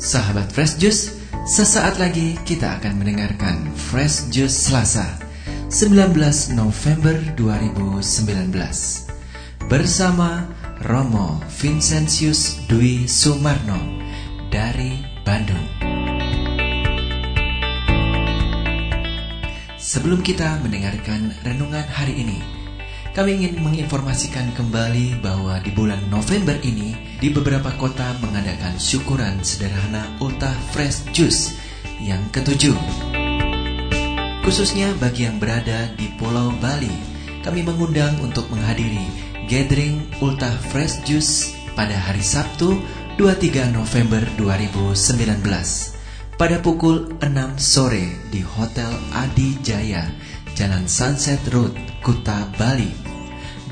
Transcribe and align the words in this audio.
Sahabat 0.00 0.48
Fresh 0.48 0.80
Juice, 0.80 1.12
sesaat 1.44 2.00
lagi 2.00 2.32
kita 2.48 2.80
akan 2.80 3.04
mendengarkan 3.04 3.68
Fresh 3.76 4.32
Juice 4.32 4.72
Selasa, 4.72 5.04
19 5.68 6.16
November 6.56 7.20
2019. 7.36 8.48
Bersama 9.68 10.48
Romo 10.88 11.44
Vincentius 11.52 12.64
Dwi 12.64 13.04
Sumarno 13.04 13.76
dari 14.48 15.04
Bandung. 15.20 15.68
Sebelum 19.76 20.24
kita 20.24 20.64
mendengarkan 20.64 21.28
renungan 21.44 21.84
hari 21.92 22.24
ini, 22.24 22.40
kami 23.10 23.42
ingin 23.42 23.58
menginformasikan 23.58 24.54
kembali 24.54 25.18
bahwa 25.18 25.58
di 25.58 25.74
bulan 25.74 25.98
November 26.06 26.54
ini 26.62 26.94
di 27.18 27.26
beberapa 27.34 27.74
kota 27.74 28.14
mengadakan 28.22 28.78
syukuran 28.78 29.42
sederhana 29.42 30.14
Ulta 30.22 30.54
Fresh 30.70 31.10
Juice 31.10 31.58
yang 31.98 32.22
ketujuh. 32.30 32.74
Khususnya 34.46 34.94
bagi 35.02 35.26
yang 35.26 35.42
berada 35.42 35.90
di 35.98 36.06
Pulau 36.14 36.54
Bali, 36.62 36.94
kami 37.42 37.66
mengundang 37.66 38.14
untuk 38.22 38.46
menghadiri 38.46 39.04
gathering 39.50 40.06
Ulta 40.22 40.54
Fresh 40.70 41.02
Juice 41.02 41.50
pada 41.74 41.98
hari 41.98 42.22
Sabtu 42.22 42.78
23 43.18 43.74
November 43.74 44.22
2019 44.38 45.98
pada 46.40 46.56
pukul 46.56 47.20
6 47.20 47.60
sore 47.60 48.16
di 48.32 48.40
Hotel 48.40 48.88
Adi 49.12 49.60
Jaya, 49.60 50.08
Jalan 50.60 50.84
Sunset 50.84 51.40
Road, 51.56 51.72
Kuta 52.04 52.44
Bali 52.60 52.92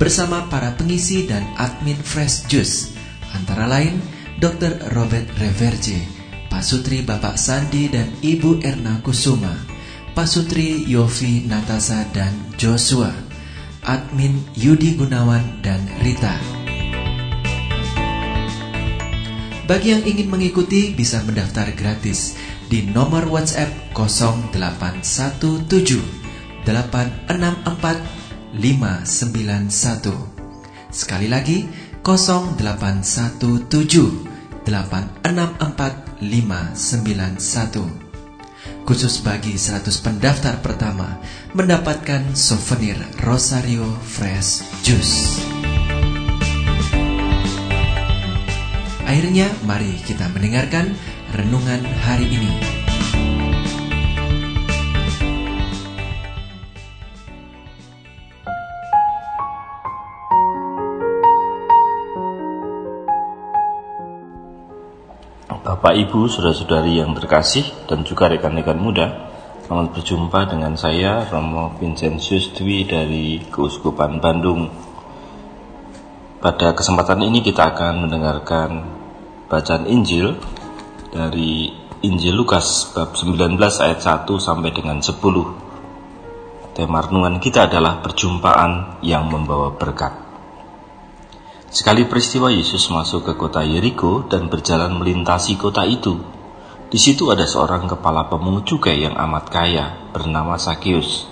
bersama 0.01 0.49
para 0.49 0.73
pengisi 0.73 1.29
dan 1.29 1.45
admin 1.53 2.01
Fresh 2.01 2.49
Juice 2.49 2.97
antara 3.37 3.69
lain 3.69 4.01
Dr. 4.41 4.89
Robert 4.97 5.29
Reverje, 5.37 6.01
Pasutri 6.49 7.05
Bapak 7.05 7.37
Sandi 7.37 7.93
dan 7.93 8.09
Ibu 8.25 8.65
Erna 8.65 9.05
Kusuma, 9.05 9.53
Pasutri 10.17 10.81
Yofi 10.89 11.45
Natasa 11.45 12.09
dan 12.09 12.33
Joshua, 12.57 13.13
admin 13.85 14.41
Yudi 14.57 14.97
Gunawan 14.97 15.61
dan 15.61 15.85
Rita. 16.01 16.41
Bagi 19.69 19.93
yang 19.93 20.09
ingin 20.09 20.33
mengikuti 20.33 20.97
bisa 20.97 21.21
mendaftar 21.21 21.69
gratis 21.77 22.33
di 22.65 22.89
nomor 22.89 23.29
WhatsApp 23.29 23.93
0817 23.93 26.28
864 26.69 28.53
591. 28.53 30.93
Sekali 30.93 31.25
lagi 31.25 31.65
0817 32.05 34.29
864 34.65 36.21
591. 36.21 38.09
Khusus 38.85 39.17
bagi 39.21 39.57
100 39.57 40.01
pendaftar 40.01 40.57
pertama 40.61 41.17
mendapatkan 41.53 42.33
souvenir 42.33 42.97
Rosario 43.21 43.85
Fresh 44.01 44.63
Juice. 44.85 45.41
Akhirnya 49.09 49.49
mari 49.65 49.97
kita 50.05 50.29
mendengarkan 50.29 50.93
renungan 51.33 51.81
hari 52.05 52.29
ini. 52.29 52.78
Bapak 65.49 65.97
Ibu, 65.97 66.29
saudara-saudari 66.29 67.01
yang 67.01 67.17
terkasih 67.17 67.65
dan 67.89 68.05
juga 68.05 68.29
rekan-rekan 68.29 68.77
muda, 68.77 69.33
selamat 69.65 69.97
berjumpa 69.97 70.45
dengan 70.45 70.77
saya 70.77 71.25
Romo 71.25 71.73
Vincentius 71.81 72.53
Dwi 72.53 72.85
dari 72.85 73.41
Keuskupan 73.49 74.21
Bandung. 74.21 74.69
Pada 76.37 76.77
kesempatan 76.77 77.25
ini 77.25 77.41
kita 77.41 77.73
akan 77.73 78.05
mendengarkan 78.05 78.69
bacaan 79.49 79.89
Injil 79.89 80.37
dari 81.09 81.73
Injil 82.05 82.37
Lukas 82.37 82.93
bab 82.93 83.17
19 83.17 83.57
ayat 83.57 84.05
1 84.05 84.29
sampai 84.37 84.69
dengan 84.69 85.01
10. 85.01 85.17
Tema 86.77 87.01
renungan 87.01 87.41
kita 87.41 87.65
adalah 87.65 88.05
perjumpaan 88.05 89.01
yang 89.01 89.25
membawa 89.25 89.73
berkat. 89.73 90.28
Sekali 91.69 92.09
peristiwa 92.09 92.49
Yesus 92.49 92.89
masuk 92.89 93.29
ke 93.29 93.33
kota 93.37 93.61
Yeriko 93.61 94.25
dan 94.25 94.49
berjalan 94.49 94.97
melintasi 94.97 95.53
kota 95.53 95.85
itu. 95.85 96.17
Di 96.89 96.97
situ 96.97 97.29
ada 97.29 97.45
seorang 97.45 97.85
kepala 97.85 98.25
pemungut 98.25 98.65
cukai 98.65 99.05
yang 99.05 99.13
amat 99.13 99.53
kaya 99.53 100.09
bernama 100.09 100.57
Sakius. 100.57 101.29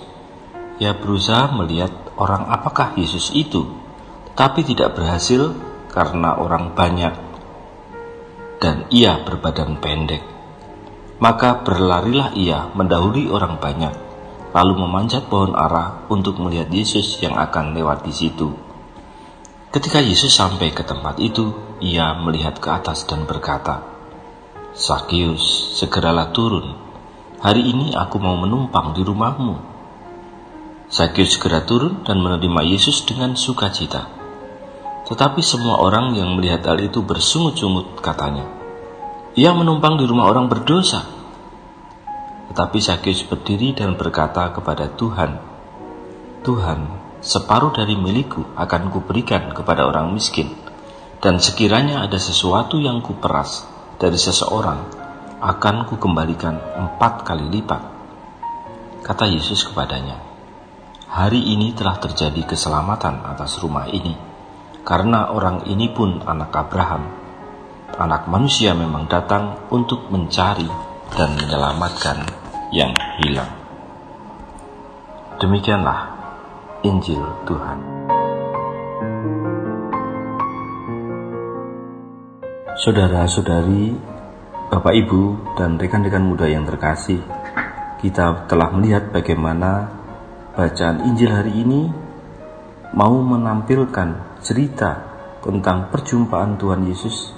Ia 0.78 0.94
berusaha 0.94 1.50
melihat 1.50 1.90
orang 2.14 2.46
apakah 2.46 2.94
Yesus 2.94 3.34
itu, 3.34 3.66
tapi 4.38 4.62
tidak 4.62 4.94
berhasil 4.94 5.58
karena 5.90 6.38
orang 6.38 6.70
banyak 6.70 7.18
dan 8.62 8.86
ia 8.94 9.18
berbadan 9.26 9.82
pendek. 9.82 10.22
Maka 11.18 11.66
berlarilah 11.66 12.30
ia 12.38 12.70
mendahului 12.78 13.26
orang 13.26 13.58
banyak, 13.58 13.90
lalu 14.54 14.86
memanjat 14.86 15.26
pohon 15.26 15.58
ara 15.58 16.06
untuk 16.06 16.38
melihat 16.38 16.70
Yesus 16.70 17.18
yang 17.18 17.34
akan 17.34 17.74
lewat 17.74 18.06
di 18.06 18.14
situ. 18.14 18.67
Ketika 19.68 20.00
Yesus 20.00 20.32
sampai 20.32 20.72
ke 20.72 20.80
tempat 20.80 21.20
itu, 21.20 21.52
ia 21.84 22.16
melihat 22.16 22.56
ke 22.56 22.72
atas 22.72 23.04
dan 23.04 23.28
berkata, 23.28 23.84
Sakius, 24.72 25.76
segeralah 25.76 26.32
turun. 26.32 26.72
Hari 27.44 27.68
ini 27.68 27.92
aku 27.92 28.16
mau 28.16 28.32
menumpang 28.40 28.96
di 28.96 29.04
rumahmu. 29.04 29.60
Sakius 30.88 31.36
segera 31.36 31.68
turun 31.68 32.00
dan 32.00 32.16
menerima 32.16 32.64
Yesus 32.64 33.04
dengan 33.04 33.36
sukacita. 33.36 34.08
Tetapi 35.04 35.44
semua 35.44 35.84
orang 35.84 36.16
yang 36.16 36.32
melihat 36.32 36.64
hal 36.64 36.80
itu 36.80 37.04
bersungut-sungut 37.04 38.00
katanya. 38.00 38.48
Ia 39.36 39.52
menumpang 39.52 40.00
di 40.00 40.08
rumah 40.08 40.32
orang 40.32 40.48
berdosa. 40.48 41.04
Tetapi 42.48 42.78
Sakius 42.80 43.20
berdiri 43.28 43.76
dan 43.76 44.00
berkata 44.00 44.48
kepada 44.48 44.88
Tuhan, 44.96 45.36
Tuhan, 46.40 47.07
separuh 47.18 47.74
dari 47.74 47.98
milikku 47.98 48.54
akan 48.54 48.94
kuberikan 48.94 49.50
kepada 49.50 49.86
orang 49.86 50.14
miskin, 50.14 50.54
dan 51.18 51.42
sekiranya 51.42 52.06
ada 52.06 52.18
sesuatu 52.18 52.78
yang 52.78 53.02
kuperas 53.02 53.66
dari 53.98 54.18
seseorang, 54.18 54.86
akan 55.38 55.86
kukembalikan 55.86 56.58
empat 56.58 57.26
kali 57.26 57.46
lipat. 57.50 57.82
Kata 59.02 59.24
Yesus 59.26 59.66
kepadanya, 59.66 60.28
Hari 61.08 61.40
ini 61.40 61.72
telah 61.72 61.96
terjadi 61.96 62.44
keselamatan 62.44 63.24
atas 63.24 63.56
rumah 63.64 63.88
ini, 63.88 64.12
karena 64.84 65.32
orang 65.32 65.64
ini 65.64 65.88
pun 65.88 66.20
anak 66.20 66.52
Abraham. 66.52 67.08
Anak 67.96 68.28
manusia 68.28 68.76
memang 68.76 69.08
datang 69.08 69.56
untuk 69.72 70.12
mencari 70.12 70.68
dan 71.16 71.32
menyelamatkan 71.32 72.28
yang 72.76 72.92
hilang. 73.24 73.48
Demikianlah 75.40 76.17
Injil 76.86 77.18
Tuhan. 77.42 77.78
Saudara-saudari, 82.78 83.98
Bapak 84.70 84.94
Ibu, 84.94 85.22
dan 85.58 85.74
rekan-rekan 85.74 86.22
muda 86.22 86.46
yang 86.46 86.62
terkasih, 86.62 87.18
kita 87.98 88.46
telah 88.46 88.70
melihat 88.70 89.10
bagaimana 89.10 89.90
bacaan 90.54 91.02
Injil 91.10 91.34
hari 91.34 91.66
ini 91.66 91.90
mau 92.94 93.18
menampilkan 93.26 94.38
cerita 94.38 95.02
tentang 95.42 95.90
perjumpaan 95.90 96.54
Tuhan 96.62 96.86
Yesus 96.86 97.34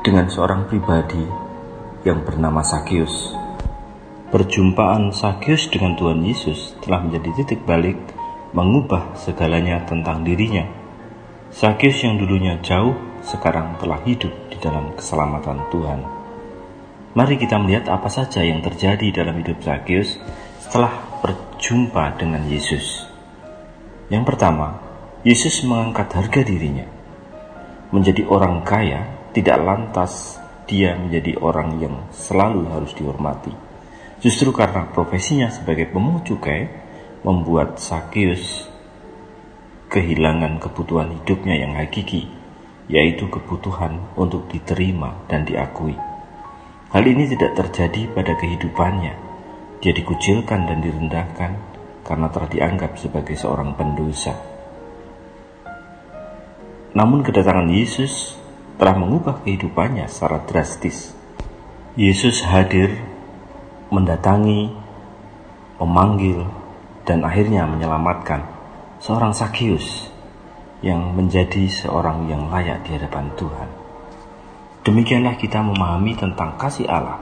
dengan 0.00 0.32
seorang 0.32 0.64
pribadi 0.64 1.20
yang 2.08 2.24
bernama 2.24 2.64
Sakyus. 2.64 3.35
Perjumpaan 4.36 5.16
Sakyus 5.16 5.72
dengan 5.72 5.96
Tuhan 5.96 6.20
Yesus 6.20 6.76
telah 6.84 7.00
menjadi 7.00 7.40
titik 7.40 7.64
balik 7.64 7.96
mengubah 8.52 9.16
segalanya 9.16 9.80
tentang 9.88 10.28
dirinya. 10.28 10.68
Sakyus 11.48 12.04
yang 12.04 12.20
dulunya 12.20 12.60
jauh 12.60 12.92
sekarang 13.24 13.80
telah 13.80 13.96
hidup 14.04 14.28
di 14.52 14.60
dalam 14.60 14.92
keselamatan 14.92 15.72
Tuhan. 15.72 16.00
Mari 17.16 17.40
kita 17.40 17.56
melihat 17.56 17.88
apa 17.88 18.12
saja 18.12 18.44
yang 18.44 18.60
terjadi 18.60 19.24
dalam 19.24 19.40
hidup 19.40 19.56
Sakyus 19.64 20.20
setelah 20.60 20.92
berjumpa 21.24 22.20
dengan 22.20 22.44
Yesus. 22.44 23.08
Yang 24.12 24.36
pertama, 24.36 24.84
Yesus 25.24 25.64
mengangkat 25.64 26.12
harga 26.12 26.44
dirinya. 26.44 26.84
Menjadi 27.88 28.20
orang 28.28 28.60
kaya 28.68 29.32
tidak 29.32 29.64
lantas 29.64 30.36
dia 30.68 30.92
menjadi 30.92 31.40
orang 31.40 31.80
yang 31.80 32.04
selalu 32.12 32.68
harus 32.68 32.92
dihormati 32.92 33.64
Justru 34.20 34.48
karena 34.52 34.88
profesinya 34.88 35.52
sebagai 35.52 35.92
pemungut 35.92 36.24
cukai 36.24 36.68
membuat 37.20 37.76
Sakius 37.76 38.64
kehilangan 39.92 40.58
kebutuhan 40.58 41.14
hidupnya 41.20 41.56
yang 41.60 41.76
hakiki, 41.76 42.28
yaitu 42.88 43.28
kebutuhan 43.28 44.08
untuk 44.16 44.48
diterima 44.50 45.24
dan 45.28 45.44
diakui. 45.44 45.94
Hal 46.90 47.04
ini 47.04 47.28
tidak 47.28 47.58
terjadi 47.58 48.08
pada 48.14 48.38
kehidupannya. 48.38 49.14
Dia 49.84 49.92
dikucilkan 49.92 50.64
dan 50.64 50.80
direndahkan 50.80 51.52
karena 52.06 52.26
telah 52.30 52.48
dianggap 52.48 52.96
sebagai 52.96 53.36
seorang 53.36 53.76
pendosa. 53.76 54.32
Namun 56.96 57.20
kedatangan 57.20 57.68
Yesus 57.68 58.40
telah 58.80 58.96
mengubah 58.96 59.44
kehidupannya 59.44 60.08
secara 60.08 60.40
drastis. 60.48 61.12
Yesus 61.98 62.40
hadir, 62.46 62.96
mendatangi, 63.92 64.72
memanggil, 65.78 66.42
dan 67.06 67.22
akhirnya 67.22 67.68
menyelamatkan 67.68 68.42
seorang 68.98 69.30
Sakius 69.30 70.10
yang 70.82 71.14
menjadi 71.14 71.70
seorang 71.70 72.26
yang 72.28 72.50
layak 72.50 72.84
di 72.84 72.98
hadapan 72.98 73.30
Tuhan. 73.38 73.68
Demikianlah 74.86 75.34
kita 75.38 75.62
memahami 75.62 76.14
tentang 76.14 76.54
kasih 76.58 76.86
Allah, 76.86 77.18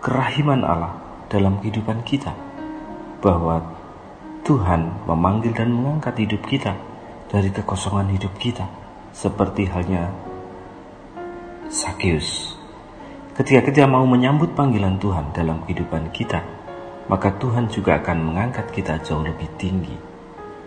kerahiman 0.00 0.64
Allah 0.64 0.96
dalam 1.28 1.60
kehidupan 1.60 2.04
kita, 2.04 2.32
bahwa 3.20 3.60
Tuhan 4.42 5.06
memanggil 5.06 5.52
dan 5.54 5.70
mengangkat 5.70 6.24
hidup 6.24 6.42
kita 6.48 6.72
dari 7.28 7.48
kekosongan 7.52 8.12
hidup 8.12 8.32
kita, 8.40 8.68
seperti 9.12 9.68
halnya 9.68 10.08
Sakius. 11.72 12.51
Ketika 13.32 13.64
kita 13.64 13.88
mau 13.88 14.04
menyambut 14.04 14.52
panggilan 14.52 15.00
Tuhan 15.00 15.32
dalam 15.32 15.64
kehidupan 15.64 16.12
kita, 16.12 16.44
maka 17.08 17.32
Tuhan 17.40 17.64
juga 17.72 17.96
akan 17.96 18.28
mengangkat 18.28 18.68
kita 18.68 19.00
jauh 19.00 19.24
lebih 19.24 19.48
tinggi. 19.56 19.96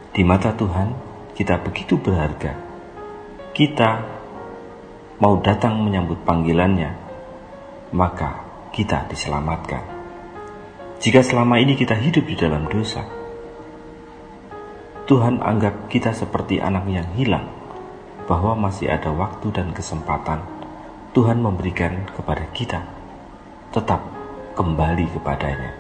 Di 0.10 0.26
mata 0.26 0.50
Tuhan, 0.50 0.90
kita 1.38 1.62
begitu 1.62 2.02
berharga. 2.02 2.58
Kita 3.54 3.90
mau 5.22 5.38
datang 5.46 5.78
menyambut 5.78 6.26
panggilannya, 6.26 6.90
maka 7.94 8.42
kita 8.74 9.14
diselamatkan. 9.14 9.86
Jika 10.98 11.22
selama 11.22 11.62
ini 11.62 11.78
kita 11.78 11.94
hidup 11.94 12.26
di 12.26 12.34
dalam 12.34 12.66
dosa, 12.66 13.06
Tuhan 15.06 15.38
anggap 15.38 15.86
kita 15.86 16.18
seperti 16.18 16.58
anak 16.58 16.90
yang 16.90 17.06
hilang, 17.14 17.46
bahwa 18.26 18.58
masih 18.58 18.90
ada 18.90 19.14
waktu 19.14 19.54
dan 19.54 19.70
kesempatan 19.70 20.55
Tuhan 21.16 21.40
memberikan 21.40 22.12
kepada 22.12 22.44
kita, 22.52 22.84
tetap 23.72 24.04
kembali 24.52 25.16
kepadanya. 25.16 25.72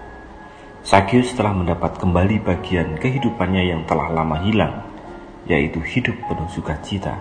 Sakyus 0.79 1.35
telah 1.35 1.51
mendapat 1.51 1.99
kembali 1.99 2.39
bagian 2.39 2.95
kehidupannya 2.95 3.67
yang 3.67 3.83
telah 3.83 4.15
lama 4.15 4.39
hilang, 4.47 4.87
yaitu 5.43 5.83
hidup 5.83 6.15
penuh 6.31 6.47
sukacita, 6.47 7.19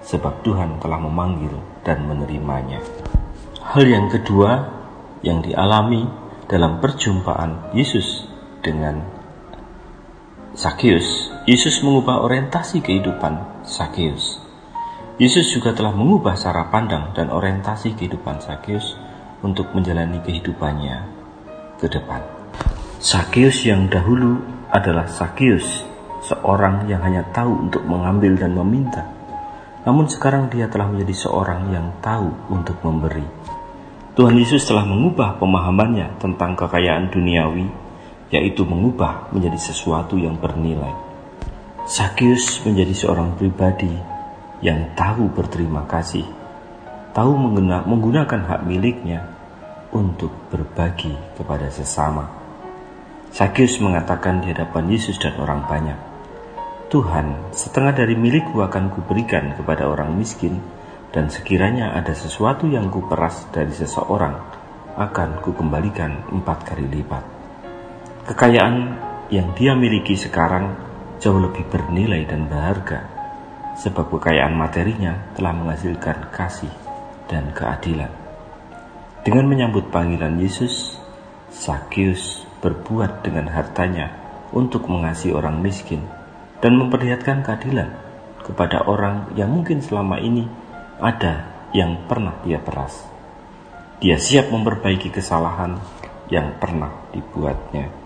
sebab 0.00 0.40
Tuhan 0.40 0.80
telah 0.80 0.96
memanggil 0.96 1.52
dan 1.84 2.08
menerimanya. 2.08 2.80
Hal 3.60 3.84
yang 3.84 4.08
kedua 4.08 4.72
yang 5.20 5.44
dialami 5.44 6.08
dalam 6.48 6.80
perjumpaan 6.80 7.76
Yesus 7.76 8.32
dengan 8.64 9.04
Sakyus, 10.56 11.28
Yesus 11.44 11.84
mengubah 11.84 12.24
orientasi 12.24 12.80
kehidupan 12.80 13.60
Sakyus. 13.68 14.31
Yesus 15.20 15.52
juga 15.52 15.76
telah 15.76 15.92
mengubah 15.92 16.32
cara 16.40 16.72
pandang 16.72 17.12
dan 17.12 17.28
orientasi 17.28 17.92
kehidupan 18.00 18.40
Sakeus 18.40 18.96
untuk 19.44 19.68
menjalani 19.76 20.24
kehidupannya 20.24 21.04
ke 21.76 21.84
depan. 21.84 22.24
Sakeus 22.96 23.60
yang 23.68 23.92
dahulu 23.92 24.40
adalah 24.72 25.04
Sakeus, 25.04 25.84
seorang 26.24 26.88
yang 26.88 27.04
hanya 27.04 27.28
tahu 27.28 27.68
untuk 27.68 27.84
mengambil 27.84 28.40
dan 28.40 28.56
meminta. 28.56 29.04
Namun 29.84 30.08
sekarang 30.08 30.48
dia 30.48 30.70
telah 30.72 30.88
menjadi 30.88 31.28
seorang 31.28 31.68
yang 31.76 31.92
tahu 32.00 32.32
untuk 32.48 32.80
memberi. 32.80 33.26
Tuhan 34.16 34.32
Yesus 34.32 34.64
telah 34.64 34.88
mengubah 34.88 35.36
pemahamannya 35.36 36.22
tentang 36.24 36.56
kekayaan 36.56 37.12
duniawi, 37.12 37.68
yaitu 38.32 38.64
mengubah 38.64 39.28
menjadi 39.28 39.60
sesuatu 39.60 40.16
yang 40.16 40.40
bernilai. 40.40 40.94
Sakeus 41.84 42.64
menjadi 42.64 42.94
seorang 42.96 43.36
pribadi 43.36 44.11
yang 44.62 44.94
tahu 44.94 45.26
berterima 45.34 45.84
kasih, 45.90 46.22
tahu 47.10 47.34
menggunakan 47.82 48.40
hak 48.46 48.62
miliknya 48.62 49.26
untuk 49.90 50.30
berbagi 50.48 51.12
kepada 51.34 51.66
sesama. 51.68 52.30
Sakyus 53.34 53.82
mengatakan 53.82 54.38
di 54.38 54.54
hadapan 54.54 54.86
Yesus 54.86 55.18
dan 55.18 55.34
orang 55.42 55.66
banyak, 55.66 55.98
Tuhan, 56.94 57.52
setengah 57.56 58.04
dari 58.04 58.14
milikku 58.14 58.62
akan 58.62 58.92
kuberikan 58.94 59.58
kepada 59.58 59.90
orang 59.90 60.14
miskin, 60.14 60.62
dan 61.12 61.28
sekiranya 61.28 61.92
ada 61.92 62.14
sesuatu 62.14 62.70
yang 62.70 62.88
kuperas 62.88 63.50
dari 63.50 63.72
seseorang, 63.72 64.36
akan 64.96 65.42
kukembalikan 65.42 66.28
empat 66.30 66.68
kali 66.68 66.86
lipat. 66.86 67.24
Kekayaan 68.28 68.76
yang 69.32 69.56
dia 69.56 69.72
miliki 69.72 70.14
sekarang 70.14 70.76
jauh 71.18 71.40
lebih 71.40 71.64
bernilai 71.72 72.28
dan 72.28 72.44
berharga 72.46 73.21
sebab 73.82 74.14
kekayaan 74.14 74.54
materinya 74.54 75.34
telah 75.34 75.50
menghasilkan 75.50 76.30
kasih 76.30 76.70
dan 77.26 77.50
keadilan. 77.50 78.14
Dengan 79.26 79.50
menyambut 79.50 79.90
panggilan 79.90 80.38
Yesus, 80.38 81.02
Sakyus 81.50 82.46
berbuat 82.62 83.26
dengan 83.26 83.50
hartanya 83.50 84.14
untuk 84.54 84.86
mengasihi 84.86 85.34
orang 85.34 85.58
miskin 85.58 86.06
dan 86.62 86.78
memperlihatkan 86.78 87.42
keadilan 87.42 87.90
kepada 88.46 88.86
orang 88.86 89.34
yang 89.34 89.50
mungkin 89.50 89.82
selama 89.82 90.22
ini 90.22 90.46
ada 91.02 91.50
yang 91.74 92.06
pernah 92.06 92.38
dia 92.46 92.62
peras. 92.62 93.02
Dia 93.98 94.18
siap 94.18 94.50
memperbaiki 94.50 95.10
kesalahan 95.10 95.78
yang 96.30 96.58
pernah 96.58 96.90
dibuatnya. 97.10 98.01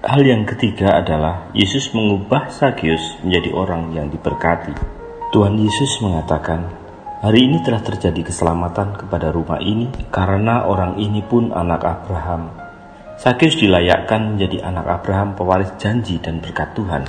Hal 0.00 0.24
yang 0.24 0.48
ketiga 0.48 0.96
adalah 0.96 1.52
Yesus 1.52 1.92
mengubah 1.92 2.48
Sakyus 2.48 3.20
menjadi 3.20 3.52
orang 3.52 3.92
yang 3.92 4.08
diberkati. 4.08 4.72
Tuhan 5.28 5.60
Yesus 5.60 6.00
mengatakan, 6.00 6.72
Hari 7.20 7.44
ini 7.44 7.60
telah 7.60 7.84
terjadi 7.84 8.24
keselamatan 8.24 8.96
kepada 8.96 9.28
rumah 9.28 9.60
ini 9.60 9.92
karena 10.08 10.64
orang 10.64 10.96
ini 10.96 11.20
pun 11.20 11.52
anak 11.52 11.84
Abraham. 11.84 12.48
Sakyus 13.20 13.60
dilayakkan 13.60 14.40
menjadi 14.40 14.72
anak 14.72 14.88
Abraham 14.88 15.36
pewaris 15.36 15.76
janji 15.76 16.16
dan 16.16 16.40
berkat 16.40 16.72
Tuhan. 16.72 17.04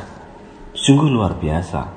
Sungguh 0.75 1.07
luar 1.07 1.39
biasa 1.39 1.87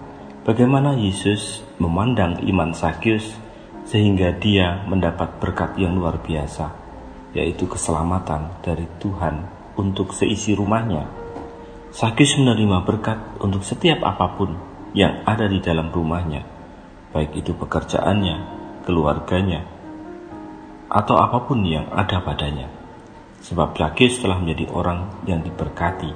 bagaimana 0.47 0.95
Yesus 0.95 1.67
memandang 1.83 2.39
iman 2.47 2.71
Sakyus 2.71 3.35
sehingga 3.83 4.31
dia 4.39 4.87
mendapat 4.87 5.43
berkat 5.43 5.75
yang 5.75 5.99
luar 5.99 6.23
biasa, 6.23 6.71
yaitu 7.35 7.67
keselamatan 7.67 8.63
dari 8.63 8.87
Tuhan 9.03 9.64
untuk 9.79 10.15
seisi 10.15 10.55
rumahnya. 10.55 11.07
Sakis 11.95 12.35
menerima 12.39 12.83
berkat 12.83 13.39
untuk 13.39 13.63
setiap 13.63 14.03
apa 14.03 14.35
pun 14.35 14.59
yang 14.99 15.23
ada 15.27 15.47
di 15.47 15.63
dalam 15.63 15.95
rumahnya, 15.95 16.43
baik 17.15 17.39
itu 17.39 17.55
pekerjaannya, 17.55 18.37
keluarganya, 18.83 19.63
atau 20.91 21.19
apa 21.19 21.47
pun 21.47 21.63
yang 21.63 21.87
ada 21.95 22.19
padanya. 22.23 22.67
Sebab 23.45 23.77
Sakis 23.77 24.19
telah 24.19 24.41
menjadi 24.41 24.71
orang 24.75 25.23
yang 25.29 25.45
diberkati 25.45 26.11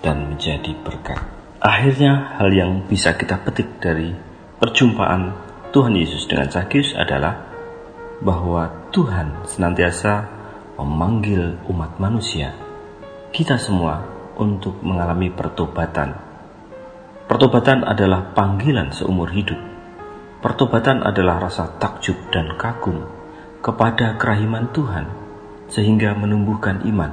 dan 0.00 0.32
menjadi 0.34 0.72
berkat. 0.80 1.20
Akhirnya 1.60 2.40
hal 2.40 2.48
yang 2.50 2.88
bisa 2.88 3.14
kita 3.14 3.36
petik 3.44 3.78
dari 3.78 4.10
perjumpaan 4.56 5.36
Tuhan 5.70 5.92
Yesus 5.92 6.24
dengan 6.24 6.48
Sakis 6.48 6.96
adalah 6.96 7.36
bahwa 8.24 8.88
Tuhan 8.90 9.44
senantiasa 9.44 10.24
memanggil 10.80 11.60
umat 11.68 12.00
manusia 12.00 12.69
kita 13.30 13.62
semua 13.62 14.02
untuk 14.42 14.82
mengalami 14.82 15.30
pertobatan. 15.30 16.18
Pertobatan 17.30 17.86
adalah 17.86 18.34
panggilan 18.34 18.90
seumur 18.90 19.30
hidup. 19.30 19.58
Pertobatan 20.42 21.06
adalah 21.06 21.38
rasa 21.38 21.70
takjub 21.78 22.18
dan 22.34 22.58
kagum 22.58 23.06
kepada 23.62 24.18
kerahiman 24.18 24.74
Tuhan 24.74 25.06
sehingga 25.70 26.18
menumbuhkan 26.18 26.82
iman. 26.90 27.12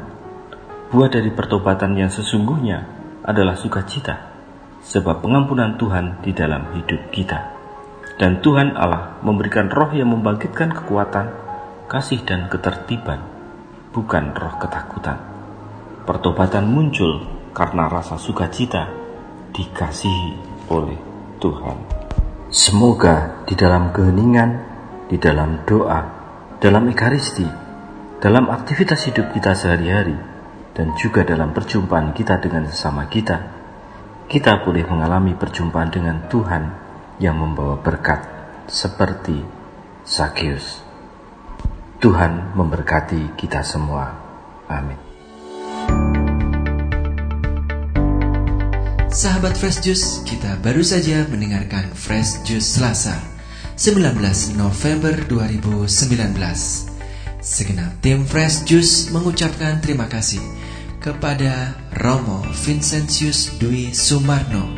Buah 0.89 1.13
dari 1.13 1.29
pertobatan 1.29 1.93
yang 1.93 2.09
sesungguhnya 2.09 2.89
adalah 3.21 3.53
sukacita 3.53 4.33
sebab 4.81 5.21
pengampunan 5.21 5.77
Tuhan 5.77 6.25
di 6.25 6.33
dalam 6.33 6.73
hidup 6.73 7.13
kita. 7.13 7.53
Dan 8.17 8.41
Tuhan 8.41 8.73
Allah 8.73 9.21
memberikan 9.21 9.69
roh 9.69 9.93
yang 9.93 10.09
membangkitkan 10.09 10.73
kekuatan, 10.81 11.29
kasih 11.85 12.25
dan 12.25 12.49
ketertiban, 12.49 13.21
bukan 13.93 14.33
roh 14.33 14.57
ketakutan. 14.57 15.36
Pertobatan 16.07 16.71
muncul 16.71 17.19
karena 17.51 17.91
rasa 17.91 18.15
sukacita 18.15 18.87
dikasihi 19.51 20.31
oleh 20.71 20.95
Tuhan. 21.43 21.77
Semoga 22.47 23.43
di 23.43 23.59
dalam 23.59 23.91
keheningan, 23.91 24.51
di 25.11 25.19
dalam 25.19 25.67
doa, 25.67 25.99
dalam 26.63 26.87
ekaristi, 26.87 27.43
dalam 28.23 28.47
aktivitas 28.47 29.03
hidup 29.11 29.35
kita 29.35 29.51
sehari-hari, 29.51 30.15
dan 30.71 30.95
juga 30.95 31.27
dalam 31.27 31.51
perjumpaan 31.51 32.15
kita 32.15 32.39
dengan 32.39 32.71
sesama 32.71 33.11
kita, 33.11 33.37
kita 34.31 34.63
boleh 34.63 34.87
mengalami 34.87 35.35
perjumpaan 35.35 35.91
dengan 35.91 36.23
Tuhan 36.31 36.63
yang 37.19 37.35
membawa 37.35 37.83
berkat 37.83 38.23
seperti 38.71 39.43
Sakyus. 40.07 40.87
Tuhan 41.99 42.55
memberkati 42.55 43.35
kita 43.35 43.59
semua. 43.59 44.15
Amin. 44.71 45.06
Sahabat 49.17 49.57
Fresh 49.57 49.81
Juice, 49.81 50.21
kita 50.29 50.61
baru 50.61 50.85
saja 50.85 51.25
mendengarkan 51.25 51.89
Fresh 51.97 52.45
Juice 52.45 52.77
Selasa, 52.77 53.17
19 53.73 54.13
November 54.53 55.17
2019. 55.25 56.37
Segenap 57.41 57.97
tim 58.05 58.29
Fresh 58.29 58.69
Juice 58.69 59.09
mengucapkan 59.09 59.81
terima 59.81 60.05
kasih 60.05 60.37
kepada 61.01 61.73
Romo 61.97 62.45
Vincentius 62.61 63.57
Dwi 63.57 63.89
Sumarno 63.89 64.69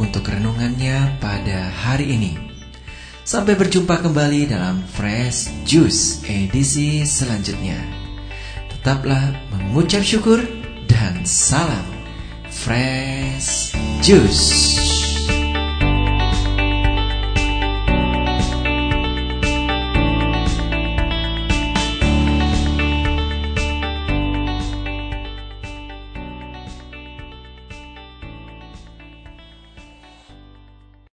untuk 0.00 0.24
renungannya 0.24 1.20
pada 1.20 1.68
hari 1.84 2.16
ini. 2.16 2.32
Sampai 3.28 3.60
berjumpa 3.60 4.00
kembali 4.00 4.48
dalam 4.48 4.80
Fresh 4.88 5.68
Juice 5.68 6.24
edisi 6.24 7.04
selanjutnya. 7.04 7.76
Tetaplah 8.72 9.52
mengucap 9.52 10.00
syukur 10.00 10.40
dan 10.88 11.28
salam 11.28 11.92
Fresh 12.52 13.61
Juice. 14.02 14.81